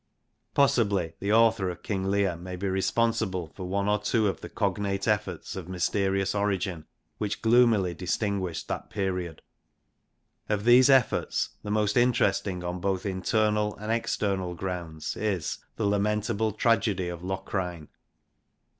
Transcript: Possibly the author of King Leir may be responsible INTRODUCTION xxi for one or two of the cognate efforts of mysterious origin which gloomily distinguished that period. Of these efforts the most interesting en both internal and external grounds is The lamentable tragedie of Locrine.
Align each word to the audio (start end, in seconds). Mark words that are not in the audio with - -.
Possibly 0.55 1.13
the 1.19 1.31
author 1.31 1.69
of 1.69 1.83
King 1.83 2.05
Leir 2.09 2.35
may 2.35 2.55
be 2.55 2.67
responsible 2.67 3.41
INTRODUCTION 3.49 3.53
xxi 3.53 3.57
for 3.57 3.69
one 3.69 3.87
or 3.87 3.99
two 3.99 4.27
of 4.27 4.41
the 4.41 4.49
cognate 4.49 5.07
efforts 5.07 5.55
of 5.55 5.69
mysterious 5.69 6.33
origin 6.33 6.85
which 7.19 7.43
gloomily 7.43 7.93
distinguished 7.93 8.67
that 8.67 8.89
period. 8.89 9.43
Of 10.49 10.63
these 10.63 10.89
efforts 10.89 11.49
the 11.61 11.69
most 11.69 11.97
interesting 11.97 12.63
en 12.63 12.79
both 12.79 13.05
internal 13.05 13.75
and 13.75 13.91
external 13.91 14.55
grounds 14.55 15.15
is 15.15 15.59
The 15.75 15.85
lamentable 15.85 16.51
tragedie 16.51 17.07
of 17.09 17.21
Locrine. 17.23 17.89